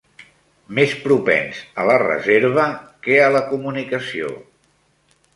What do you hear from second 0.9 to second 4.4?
propens a la reserva que a la comunicació